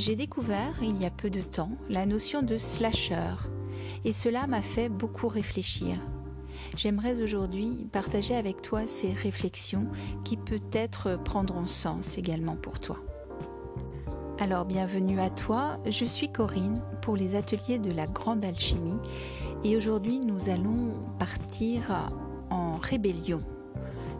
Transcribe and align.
j'ai 0.00 0.16
découvert 0.16 0.72
il 0.82 1.00
y 1.00 1.04
a 1.04 1.10
peu 1.10 1.28
de 1.28 1.42
temps 1.42 1.72
la 1.90 2.06
notion 2.06 2.40
de 2.40 2.56
slasher 2.56 3.34
et 4.06 4.14
cela 4.14 4.46
m'a 4.46 4.62
fait 4.62 4.88
beaucoup 4.88 5.28
réfléchir. 5.28 5.98
J'aimerais 6.74 7.20
aujourd'hui 7.20 7.86
partager 7.92 8.34
avec 8.34 8.62
toi 8.62 8.86
ces 8.86 9.12
réflexions 9.12 9.88
qui 10.24 10.38
peut-être 10.38 11.22
prendront 11.22 11.66
sens 11.66 12.16
également 12.16 12.56
pour 12.56 12.80
toi. 12.80 12.96
Alors 14.38 14.64
bienvenue 14.64 15.20
à 15.20 15.28
toi, 15.28 15.78
je 15.84 16.06
suis 16.06 16.32
Corinne 16.32 16.82
pour 17.02 17.14
les 17.14 17.34
ateliers 17.34 17.78
de 17.78 17.92
la 17.92 18.06
grande 18.06 18.42
alchimie 18.42 18.98
et 19.64 19.76
aujourd'hui 19.76 20.20
nous 20.20 20.48
allons 20.48 20.94
partir 21.18 22.08
en 22.48 22.76
rébellion. 22.76 23.38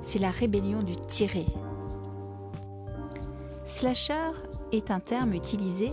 C'est 0.03 0.19
la 0.19 0.31
rébellion 0.31 0.83
du 0.83 0.97
tiré. 0.97 1.47
Slasher 3.65 4.33
est 4.73 4.91
un 4.91 5.01
terme 5.01 5.35
utilisé 5.35 5.93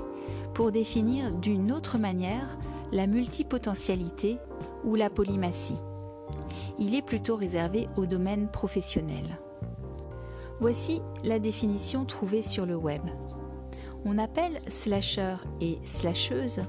pour 0.53 0.71
définir 0.71 1.35
d'une 1.35 1.71
autre 1.71 1.97
manière 1.97 2.57
la 2.91 3.07
multipotentialité 3.07 4.37
ou 4.83 4.95
la 4.95 5.09
polymatie. 5.09 5.79
Il 6.79 6.95
est 6.95 7.01
plutôt 7.01 7.35
réservé 7.35 7.87
au 7.97 8.05
domaine 8.05 8.49
professionnel. 8.49 9.39
Voici 10.59 11.01
la 11.23 11.39
définition 11.39 12.05
trouvée 12.05 12.41
sur 12.41 12.65
le 12.65 12.75
web 12.75 13.03
on 14.07 14.17
appelle 14.17 14.57
slasher 14.67 15.35
et 15.59 15.79
slasheuse 15.83 16.61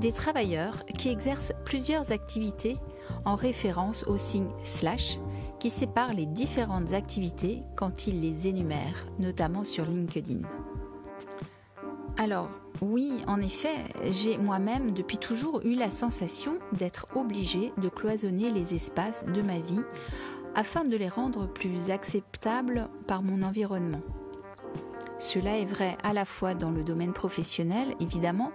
des 0.00 0.12
travailleurs 0.12 0.86
qui 0.86 1.10
exercent 1.10 1.52
plusieurs 1.64 2.12
activités 2.12 2.76
en 3.24 3.34
référence 3.34 4.04
au 4.06 4.16
signe 4.16 4.50
slash 4.62 5.18
qui 5.58 5.70
sépare 5.70 6.14
les 6.14 6.26
différentes 6.26 6.92
activités 6.92 7.62
quand 7.76 8.06
il 8.06 8.20
les 8.20 8.46
énumère, 8.46 9.06
notamment 9.18 9.64
sur 9.64 9.84
LinkedIn. 9.84 10.42
Alors, 12.20 12.50
oui, 12.82 13.22
en 13.28 13.40
effet, 13.40 13.76
j'ai 14.10 14.38
moi-même 14.38 14.92
depuis 14.92 15.18
toujours 15.18 15.60
eu 15.64 15.74
la 15.74 15.92
sensation 15.92 16.58
d'être 16.72 17.06
obligée 17.14 17.72
de 17.78 17.88
cloisonner 17.88 18.50
les 18.50 18.74
espaces 18.74 19.24
de 19.24 19.40
ma 19.40 19.60
vie 19.60 19.82
afin 20.56 20.82
de 20.82 20.96
les 20.96 21.08
rendre 21.08 21.46
plus 21.46 21.92
acceptables 21.92 22.88
par 23.06 23.22
mon 23.22 23.42
environnement. 23.42 24.00
Cela 25.20 25.58
est 25.58 25.64
vrai 25.64 25.96
à 26.02 26.12
la 26.12 26.24
fois 26.24 26.54
dans 26.54 26.70
le 26.70 26.82
domaine 26.82 27.12
professionnel, 27.12 27.94
évidemment, 28.00 28.50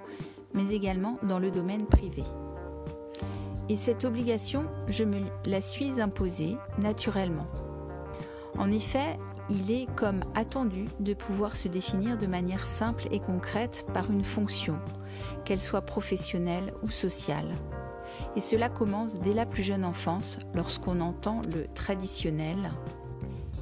mais 0.53 0.72
également 0.72 1.17
dans 1.23 1.39
le 1.39 1.50
domaine 1.50 1.86
privé. 1.86 2.23
Et 3.70 3.77
cette 3.77 4.03
obligation, 4.03 4.66
je 4.89 5.05
me 5.05 5.22
la 5.45 5.61
suis 5.61 6.02
imposée 6.02 6.58
naturellement. 6.80 7.48
En 8.58 8.70
effet, 8.72 9.17
il 9.49 9.72
est 9.72 9.88
comme 9.95 10.22
attendu 10.36 10.88
de 10.99 11.13
pouvoir 11.13 11.55
se 11.55 11.67
définir 11.67 12.17
de 12.17 12.27
manière 12.27 12.66
simple 12.66 13.08
et 13.11 13.19
concrète 13.19 13.86
par 13.94 14.09
une 14.09 14.23
fonction, 14.23 14.77
qu'elle 15.45 15.59
soit 15.59 15.81
professionnelle 15.81 16.73
ou 16.83 16.89
sociale. 16.89 17.53
Et 18.36 18.41
cela 18.41 18.69
commence 18.69 19.16
dès 19.16 19.33
la 19.33 19.45
plus 19.45 19.64
jeune 19.64 19.83
enfance 19.83 20.38
lorsqu'on 20.53 21.02
entend 21.02 21.41
le 21.41 21.67
traditionnel⁇ 21.73 22.58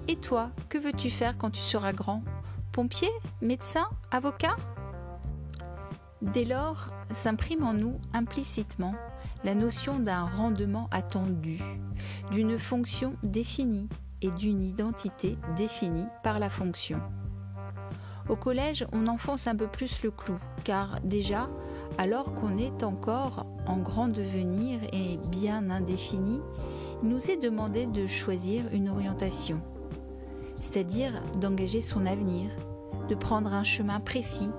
Et 0.07 0.17
toi, 0.17 0.51
que 0.69 0.77
veux-tu 0.77 1.09
faire 1.09 1.37
quand 1.37 1.51
tu 1.51 1.61
seras 1.61 1.93
grand? 1.93 2.23
Pompier? 2.71 3.09
Médecin? 3.41 3.87
Avocat? 4.11 4.55
Dès 6.21 6.45
lors, 6.45 6.89
s'imprime 7.09 7.63
en 7.63 7.73
nous 7.73 7.99
implicitement 8.13 8.93
la 9.43 9.55
notion 9.55 9.99
d'un 9.99 10.25
rendement 10.25 10.87
attendu, 10.91 11.59
d'une 12.31 12.59
fonction 12.59 13.15
définie 13.23 13.89
et 14.21 14.29
d'une 14.31 14.63
identité 14.63 15.37
définie 15.55 16.07
par 16.23 16.39
la 16.39 16.49
fonction. 16.49 16.99
Au 18.29 18.35
collège, 18.35 18.85
on 18.93 19.07
enfonce 19.07 19.47
un 19.47 19.55
peu 19.55 19.67
plus 19.67 20.03
le 20.03 20.11
clou, 20.11 20.37
car 20.63 20.99
déjà, 21.03 21.49
alors 21.97 22.33
qu'on 22.33 22.57
est 22.57 22.83
encore 22.83 23.45
en 23.67 23.77
grand 23.77 24.07
devenir 24.07 24.79
et 24.93 25.17
bien 25.29 25.69
indéfini, 25.69 26.39
il 27.03 27.09
nous 27.09 27.29
est 27.29 27.37
demandé 27.37 27.85
de 27.85 28.07
choisir 28.07 28.65
une 28.71 28.89
orientation 28.89 29.61
c'est-à-dire 30.61 31.21
d'engager 31.39 31.81
son 31.81 32.05
avenir, 32.05 32.49
de 33.09 33.15
prendre 33.15 33.51
un 33.51 33.63
chemin 33.63 33.99
précis, 33.99 34.51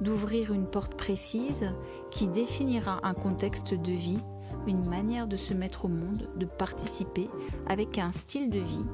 d'ouvrir 0.00 0.52
une 0.52 0.66
porte 0.66 0.96
précise 0.96 1.72
qui 2.10 2.26
définira 2.26 2.98
un 3.04 3.14
contexte 3.14 3.74
de 3.74 3.92
vie, 3.92 4.18
une 4.66 4.88
manière 4.88 5.28
de 5.28 5.36
se 5.36 5.54
mettre 5.54 5.84
au 5.84 5.88
monde, 5.88 6.28
de 6.36 6.46
participer 6.46 7.28
avec 7.68 7.98
un 7.98 8.10
style 8.10 8.50
de 8.50 8.58
vie 8.58 8.84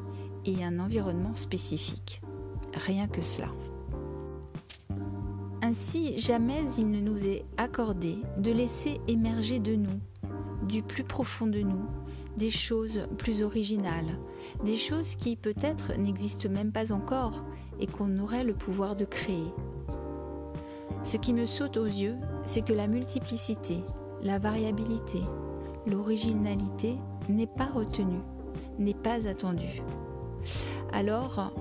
et 0.49 0.65
un 0.65 0.79
environnement 0.79 1.37
spécifique. 1.37 2.23
Rien 2.75 3.07
que 3.07 3.21
cela. 3.21 3.49
Ainsi, 5.63 6.19
jamais 6.19 6.63
il 6.79 6.91
ne 6.91 7.01
nous 7.01 7.27
est 7.27 7.45
accordé 7.57 8.19
de 8.39 8.51
laisser 8.51 9.01
émerger 9.07 9.59
de 9.61 9.75
nous, 9.75 10.01
du 10.67 10.83
plus 10.83 11.05
profond 11.05 11.47
de 11.47 11.61
nous, 11.61 11.85
des 12.37 12.51
choses 12.51 13.03
plus 13.19 13.43
originales, 13.43 14.19
des 14.65 14.77
choses 14.77 15.17
qui 15.17 15.37
peut-être 15.37 15.99
n'existent 15.99 16.49
même 16.49 16.73
pas 16.73 16.93
encore 16.93 17.45
et 17.81 17.87
qu'on 17.87 18.19
aurait 18.21 18.45
le 18.45 18.55
pouvoir 18.55 18.97
de 18.97 19.05
créer. 19.05 19.53
Ce 21.03 21.17
qui 21.17 21.33
me 21.33 21.47
saute 21.47 21.77
aux 21.77 21.85
yeux, 21.85 22.17
c'est 22.45 22.63
que 22.63 22.73
la 22.73 22.87
multiplicité, 22.87 23.79
la 24.23 24.39
variabilité, 24.39 25.21
l'originalité 25.87 26.97
n'est 27.29 27.47
pas 27.47 27.67
retenue, 27.67 28.23
n'est 28.79 28.95
pas 28.95 29.27
attendue. 29.29 29.83
Alors, 30.93 31.53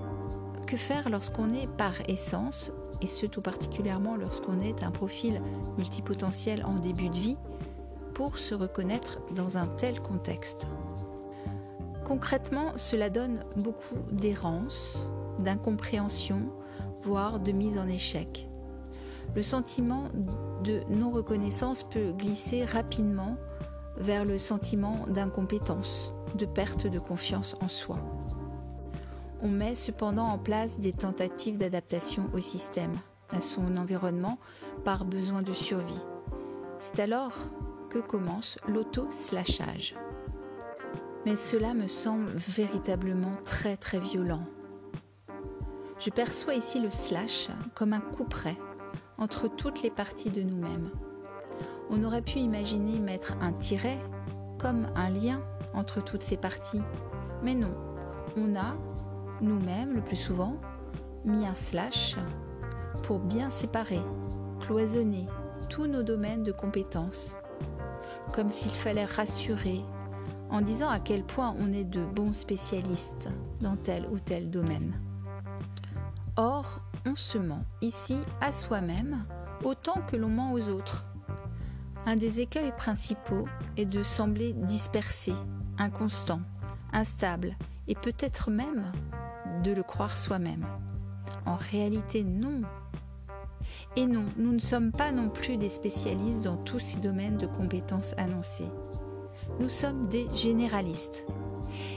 que 0.66 0.78
faire 0.78 1.10
lorsqu'on 1.10 1.54
est 1.54 1.68
par 1.78 1.94
essence, 2.10 2.72
et 3.02 3.08
ce 3.08 3.26
tout 3.26 3.42
particulièrement 3.42 4.16
lorsqu'on 4.16 4.60
est 4.60 4.84
un 4.84 4.92
profil 4.92 5.42
multipotentiel 5.78 6.66
en 6.66 6.76
début 6.76 7.10
de 7.10 7.16
vie, 7.16 7.38
pour 8.14 8.38
se 8.38 8.56
reconnaître 8.56 9.20
dans 9.36 9.58
un 9.58 9.68
tel 9.68 10.02
contexte? 10.02 10.68
Concrètement, 12.06 12.72
cela 12.78 13.10
donne 13.10 13.44
beaucoup 13.58 14.00
d'errance, 14.12 15.08
d'incompréhension, 15.40 16.50
voire 17.04 17.40
de 17.40 17.52
mise 17.52 17.78
en 17.78 17.88
échec. 17.88 18.50
Le 19.36 19.44
sentiment 19.44 20.10
de 20.64 20.82
non-reconnaissance 20.90 21.84
peut 21.84 22.14
glisser 22.14 22.66
rapidement 22.66 23.36
vers 23.98 24.26
le 24.26 24.38
sentiment 24.38 25.06
d'incompétence, 25.08 26.14
de 26.36 26.46
perte 26.46 26.88
de 26.88 27.00
confiance 27.00 27.56
en 27.62 27.68
soi. 27.68 28.00
On 29.42 29.50
met 29.50 29.76
cependant 29.76 30.26
en 30.26 30.38
place 30.38 30.80
des 30.80 30.94
tentatives 30.94 31.58
d'adaptation 31.58 32.30
au 32.34 32.40
système, 32.40 32.98
à 33.32 33.40
son 33.40 33.78
environnement, 33.78 34.40
par 34.84 35.06
besoin 35.06 35.42
de 35.42 35.54
survie. 35.54 36.06
C'est 36.80 37.00
alors 37.00 37.36
que 37.90 38.00
commence 38.00 38.58
l'auto-slashage. 38.68 39.96
Mais 41.26 41.36
cela 41.36 41.74
me 41.74 41.88
semble 41.88 42.32
véritablement 42.36 43.36
très 43.44 43.78
très 43.78 44.00
violent. 44.00 44.46
Je 46.00 46.10
perçois 46.10 46.56
ici 46.56 46.80
le 46.80 46.92
slash 46.92 47.50
comme 47.74 47.94
un 47.94 48.00
coup 48.00 48.24
près 48.24 48.58
entre 49.18 49.48
toutes 49.48 49.82
les 49.82 49.90
parties 49.90 50.30
de 50.30 50.42
nous-mêmes. 50.42 50.92
On 51.90 52.04
aurait 52.04 52.22
pu 52.22 52.40
imaginer 52.40 53.00
mettre 53.00 53.36
un 53.42 53.52
tiret 53.52 54.00
comme 54.60 54.88
un 54.96 55.10
lien 55.10 55.42
entre 55.74 56.04
toutes 56.04 56.22
ces 56.22 56.38
parties. 56.38 56.82
Mais 57.44 57.56
non, 57.56 57.74
on 58.36 58.56
a, 58.56 58.76
nous-mêmes 59.42 59.96
le 59.96 60.02
plus 60.02 60.16
souvent, 60.16 60.56
mis 61.26 61.46
un 61.46 61.56
slash 61.56 62.16
pour 63.04 63.20
bien 63.20 63.50
séparer, 63.50 64.02
cloisonner 64.60 65.28
tous 65.70 65.88
nos 65.88 66.04
domaines 66.04 66.44
de 66.44 66.52
compétences 66.52 67.36
comme 68.34 68.50
s'il 68.50 68.72
fallait 68.72 69.06
rassurer 69.06 69.82
en 70.50 70.62
disant 70.62 70.90
à 70.90 71.00
quel 71.00 71.24
point 71.24 71.56
on 71.60 71.74
est 71.74 71.84
de 71.84 72.04
bons 72.04 72.34
spécialistes 72.34 73.30
dans 73.62 73.76
tel 73.76 74.08
ou 74.12 74.20
tel 74.20 74.50
domaine. 74.50 75.00
Or, 76.36 76.82
on 77.06 77.16
se 77.16 77.38
ment 77.38 77.64
ici 77.82 78.18
à 78.42 78.52
soi-même 78.52 79.26
autant 79.64 80.02
que 80.02 80.16
l'on 80.16 80.30
ment 80.30 80.54
aux 80.54 80.70
autres. 80.70 81.06
Un 82.06 82.16
des 82.16 82.40
écueils 82.40 82.72
principaux 82.78 83.46
est 83.76 83.86
de 83.86 84.04
sembler 84.04 84.54
dispersé, 84.54 85.34
inconstant, 85.78 86.42
instable 86.94 87.58
et 87.88 87.96
peut-être 87.96 88.50
même 88.50 88.92
de 89.64 89.72
le 89.72 89.84
croire 89.84 90.18
soi-même. 90.18 90.66
En 91.46 91.56
réalité, 91.56 92.24
non, 92.24 92.62
et 93.96 94.06
non, 94.06 94.26
nous 94.38 94.54
ne 94.54 94.60
sommes 94.60 94.92
pas 94.92 95.12
non 95.12 95.30
plus 95.30 95.58
des 95.58 95.70
spécialistes 95.70 96.44
dans 96.44 96.58
tous 96.58 96.80
ces 96.80 97.00
domaines 97.00 97.38
de 97.38 97.48
compétences 97.48 98.14
annoncés. 98.18 98.70
Nous 99.60 99.70
sommes 99.70 100.08
des 100.08 100.28
généralistes. 100.36 101.26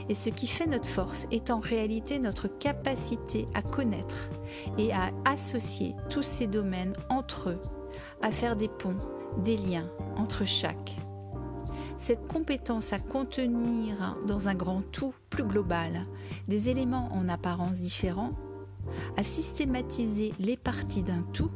Et 0.09 0.15
ce 0.15 0.29
qui 0.29 0.47
fait 0.47 0.65
notre 0.65 0.87
force 0.87 1.27
est 1.31 1.51
en 1.51 1.59
réalité 1.59 2.19
notre 2.19 2.47
capacité 2.47 3.47
à 3.53 3.61
connaître 3.61 4.29
et 4.77 4.91
à 4.93 5.11
associer 5.25 5.95
tous 6.09 6.23
ces 6.23 6.47
domaines 6.47 6.93
entre 7.09 7.49
eux, 7.49 7.61
à 8.21 8.31
faire 8.31 8.55
des 8.55 8.67
ponts, 8.67 8.91
des 9.43 9.57
liens 9.57 9.89
entre 10.17 10.45
chaque. 10.45 10.95
Cette 12.01 12.27
compétence 12.27 12.93
à 12.93 12.99
contenir 12.99 14.17
dans 14.25 14.47
un 14.47 14.55
grand 14.55 14.81
tout 14.81 15.13
plus 15.29 15.43
global 15.43 16.07
des 16.47 16.67
éléments 16.69 17.09
en 17.13 17.29
apparence 17.29 17.79
différents, 17.79 18.33
à 19.17 19.23
systématiser 19.23 20.33
les 20.39 20.57
parties 20.57 21.03
d'un 21.03 21.21
tout, 21.31 21.51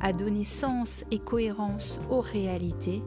à 0.00 0.12
donner 0.12 0.42
sens 0.42 1.04
et 1.12 1.20
cohérence 1.20 2.00
aux 2.10 2.20
réalités, 2.20 3.00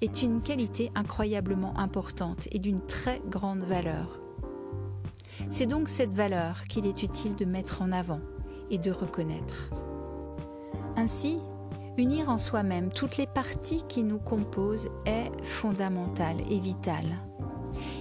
est 0.00 0.22
une 0.22 0.40
qualité 0.40 0.90
incroyablement 0.94 1.78
importante 1.78 2.48
et 2.52 2.58
d'une 2.58 2.80
très 2.80 3.20
grande 3.28 3.60
valeur. 3.60 4.18
C'est 5.50 5.66
donc 5.66 5.90
cette 5.90 6.14
valeur 6.14 6.64
qu'il 6.64 6.86
est 6.86 7.02
utile 7.02 7.36
de 7.36 7.44
mettre 7.44 7.82
en 7.82 7.92
avant 7.92 8.20
et 8.70 8.78
de 8.78 8.90
reconnaître. 8.90 9.68
Ainsi, 10.96 11.38
unir 11.98 12.28
en 12.28 12.38
soi-même 12.38 12.90
toutes 12.90 13.16
les 13.16 13.26
parties 13.26 13.82
qui 13.88 14.04
nous 14.04 14.20
composent 14.20 14.88
est 15.04 15.30
fondamental 15.42 16.36
et 16.48 16.60
vital. 16.60 17.04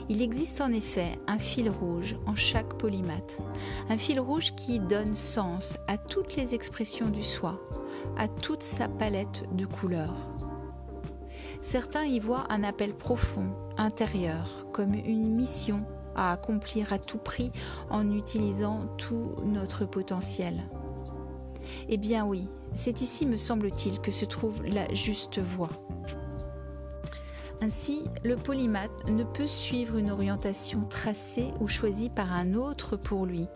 Il 0.07 0.21
existe 0.21 0.61
en 0.61 0.71
effet 0.71 1.19
un 1.27 1.39
fil 1.39 1.69
rouge 1.69 2.15
en 2.27 2.35
chaque 2.35 2.75
polymath, 2.75 3.41
un 3.89 3.97
fil 3.97 4.19
rouge 4.19 4.53
qui 4.55 4.79
donne 4.79 5.15
sens 5.15 5.77
à 5.87 5.97
toutes 5.97 6.35
les 6.35 6.53
expressions 6.53 7.09
du 7.09 7.23
soi, 7.23 7.59
à 8.17 8.27
toute 8.27 8.63
sa 8.63 8.87
palette 8.87 9.43
de 9.53 9.65
couleurs. 9.65 10.15
Certains 11.59 12.05
y 12.05 12.19
voient 12.19 12.45
un 12.49 12.63
appel 12.63 12.93
profond, 12.93 13.49
intérieur, 13.77 14.67
comme 14.71 14.93
une 14.93 15.35
mission 15.35 15.83
à 16.15 16.31
accomplir 16.31 16.93
à 16.93 16.99
tout 16.99 17.17
prix 17.17 17.51
en 17.89 18.11
utilisant 18.11 18.87
tout 18.97 19.35
notre 19.43 19.85
potentiel. 19.85 20.63
Eh 21.89 21.97
bien 21.97 22.25
oui, 22.25 22.47
c'est 22.75 23.01
ici, 23.01 23.25
me 23.25 23.37
semble-t-il, 23.37 23.99
que 23.99 24.11
se 24.11 24.25
trouve 24.25 24.63
la 24.63 24.93
juste 24.93 25.39
voie. 25.39 25.69
Ainsi, 27.59 28.03
le 28.23 28.35
polymath 28.35 29.09
ne 29.09 29.23
peut 29.23 29.47
suivre 29.47 29.97
une 29.97 30.11
orientation 30.11 30.85
tracée 30.89 31.47
ou 31.59 31.67
choisie 31.67 32.09
par 32.09 32.31
un 32.31 32.53
autre 32.53 32.97
pour 32.97 33.25
lui. 33.25 33.47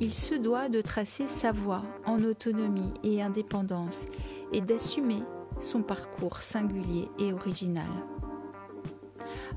Il 0.00 0.12
se 0.12 0.34
doit 0.34 0.68
de 0.68 0.80
tracer 0.80 1.28
sa 1.28 1.52
voie 1.52 1.82
en 2.04 2.24
autonomie 2.24 2.92
et 3.04 3.22
indépendance 3.22 4.06
et 4.52 4.60
d'assumer 4.60 5.22
son 5.60 5.82
parcours 5.82 6.38
singulier 6.38 7.08
et 7.18 7.32
original. 7.32 7.88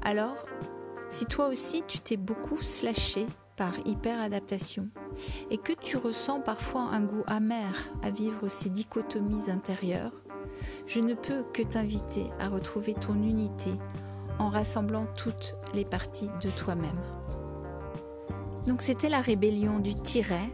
Alors, 0.03 0.45
si 1.09 1.25
toi 1.25 1.47
aussi 1.47 1.83
tu 1.88 1.99
t'es 1.99 2.17
beaucoup 2.17 2.61
slashé 2.61 3.25
par 3.57 3.74
hyperadaptation 3.86 4.88
et 5.50 5.57
que 5.57 5.74
tu 5.74 5.98
ressens 5.98 6.42
parfois 6.42 6.81
un 6.81 7.03
goût 7.03 7.24
amer 7.27 7.89
à 8.01 8.09
vivre 8.09 8.48
ces 8.48 8.69
dichotomies 8.69 9.50
intérieures, 9.50 10.13
je 10.88 11.00
ne 11.00 11.13
peux 11.13 11.44
que 11.53 11.62
t'inviter 11.62 12.27
à 12.39 12.50
retrouver 12.50 12.94
ton 12.94 13.15
unité 13.15 13.71
en 14.39 14.50
rassemblant 14.50 15.06
toutes 15.15 15.56
les 15.74 15.86
parties 15.86 16.30
de 16.42 16.50
toi-même. 16.50 17.00
Donc 18.68 18.81
c'était 18.81 19.09
la 19.09 19.21
rébellion 19.21 19.80
du 19.80 19.95
tiret 19.95 20.50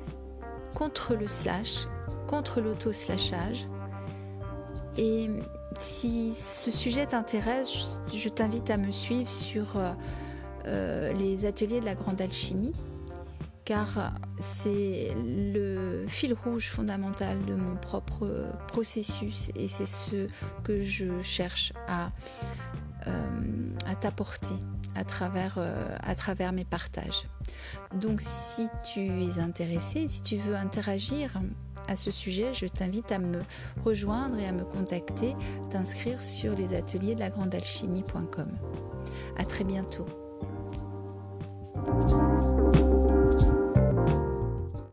contre 0.76 1.16
le 1.16 1.28
slash, 1.28 1.88
contre 2.28 2.62
l'auto-slashage. 2.62 3.68
Et 4.98 5.30
si 5.80 6.34
ce 6.34 6.72
sujet 6.72 7.06
t'intéresse, 7.06 8.00
je 8.14 8.30
t'invite 8.30 8.70
à 8.70 8.78
me 8.78 8.92
suivre 8.92 9.30
sur 9.30 9.78
euh, 10.68 11.14
les 11.14 11.46
ateliers 11.46 11.80
de 11.80 11.86
la 11.86 11.96
grande 11.96 12.22
alchimie 12.22 12.74
car 13.68 14.14
c'est 14.40 15.14
le 15.18 16.06
fil 16.08 16.34
rouge 16.34 16.70
fondamental 16.70 17.38
de 17.46 17.54
mon 17.54 17.76
propre 17.76 18.46
processus 18.68 19.52
et 19.58 19.68
c'est 19.68 19.86
ce 19.86 20.30
que 20.64 20.82
je 20.84 21.22
cherche 21.22 21.74
à, 21.86 22.12
euh, 23.08 23.12
t'apporter 24.00 24.56
à 24.96 25.04
travers, 25.04 25.56
euh, 25.58 25.98
à 26.02 26.16
travers 26.16 26.54
mes 26.54 26.64
partages. 26.64 27.28
Donc 27.94 28.22
si 28.22 28.70
tu 28.94 29.02
es 29.02 29.38
intéressé, 29.40 30.08
si 30.08 30.22
tu 30.22 30.38
veux 30.38 30.56
interagir 30.56 31.34
à 31.90 31.98
ce 31.98 32.10
sujet, 32.10 32.54
je 32.54 32.68
t'invite 32.68 33.12
à 33.12 33.20
me 33.20 33.42
rejoindre 33.84 34.40
et 34.40 34.48
à 34.48 34.54
me 34.54 34.64
contacter, 34.64 35.34
t'inscrire 35.72 36.22
sur 36.22 36.56
les 36.56 36.74
ateliers 36.74 37.16
de 37.16 37.20
la 37.20 37.30
grande 37.30 37.54
alchimie.com. 37.54 38.48
À 39.38 39.44
très 39.44 39.66
bientôt. 39.66 40.06
Thank 41.88 42.12
you 42.12 42.27